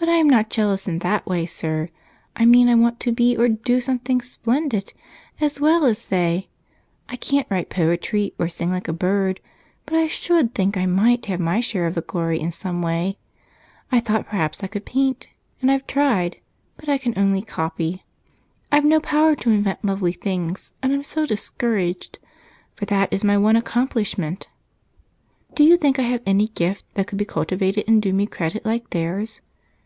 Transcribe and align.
"But 0.00 0.08
I 0.08 0.12
am 0.20 0.30
not 0.30 0.48
jealous 0.48 0.86
in 0.86 1.00
that 1.00 1.26
way, 1.26 1.44
sir. 1.44 1.88
I 2.36 2.44
mean 2.44 2.68
I 2.68 2.76
want 2.76 3.00
to 3.00 3.10
be 3.10 3.36
or 3.36 3.48
do 3.48 3.80
something 3.80 4.20
splendid 4.22 4.92
as 5.40 5.60
well 5.60 5.84
as 5.84 6.06
they. 6.06 6.48
I 7.08 7.16
can't 7.16 7.48
write 7.50 7.68
poetry 7.68 8.32
or 8.38 8.48
sing 8.48 8.70
like 8.70 8.86
a 8.86 8.92
bird, 8.92 9.40
but 9.86 9.94
I 9.96 10.06
should 10.06 10.54
think 10.54 10.76
I 10.76 10.86
might 10.86 11.26
have 11.26 11.40
my 11.40 11.58
share 11.58 11.84
of 11.88 12.06
glory 12.06 12.38
in 12.38 12.52
some 12.52 12.80
way. 12.80 13.18
I 13.90 13.98
thought 13.98 14.26
perhaps 14.28 14.62
I 14.62 14.68
could 14.68 14.84
paint, 14.86 15.26
and 15.60 15.68
I've 15.68 15.86
tried, 15.88 16.36
but 16.76 16.88
I 16.88 16.96
can 16.96 17.14
only 17.18 17.42
copy 17.42 18.04
I've 18.70 18.84
no 18.84 19.00
power 19.00 19.34
to 19.34 19.50
invent 19.50 19.84
lovely 19.84 20.12
things, 20.12 20.74
and 20.80 20.92
I'm 20.92 21.02
so 21.02 21.26
discouraged, 21.26 22.20
for 22.76 22.84
that 22.84 23.12
is 23.12 23.24
my 23.24 23.36
one 23.36 23.56
accomplishment. 23.56 24.46
Do 25.54 25.64
you 25.64 25.76
think 25.76 25.98
I 25.98 26.02
have 26.02 26.22
any 26.24 26.46
gift 26.46 26.84
that 26.94 27.08
could 27.08 27.18
be 27.18 27.24
cultivated 27.24 27.84
and 27.88 28.00
do 28.00 28.12
me 28.12 28.26
credit 28.26 28.64
like 28.64 28.90
theirs?" 28.90 29.40